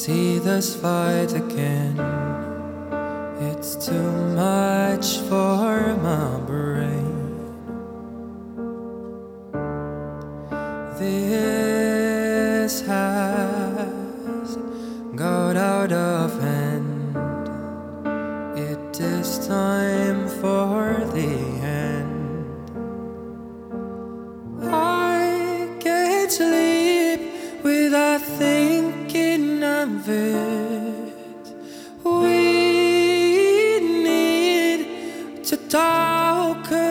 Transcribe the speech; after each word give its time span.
see 0.00 0.38
this 0.38 0.74
fight 0.74 1.30
again. 1.34 1.94
It's 3.50 3.76
too 3.76 4.12
much 4.34 5.18
for 5.28 5.94
my 6.00 6.40
it. 30.10 31.54
We 32.04 32.40
need 33.80 35.44
to 35.44 35.56
talk. 35.68 36.89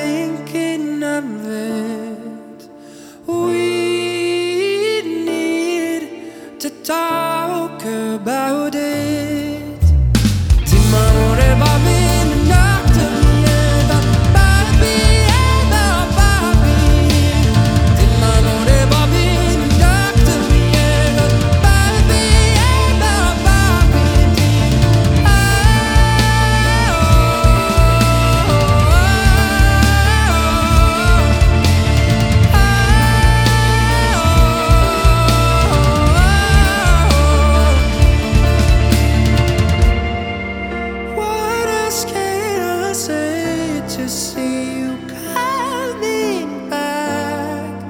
thinking. 0.00 1.02
We 3.26 5.02
need 5.02 6.02
to 6.60 6.70
talk 6.82 7.82
about. 7.84 8.39
to 44.00 44.08
see 44.08 44.78
you 44.78 44.96
coming 45.08 46.70
back. 46.70 47.82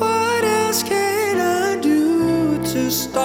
What 0.00 0.44
else 0.44 0.82
can 0.82 1.38
I 1.38 1.78
do 1.78 2.56
to 2.72 2.90
stop? 2.90 3.21